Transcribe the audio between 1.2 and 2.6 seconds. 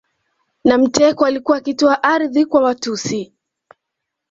alikuwa akitoa ardhi